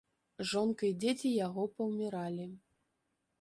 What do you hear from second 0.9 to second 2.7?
дзеці яго паўміралі.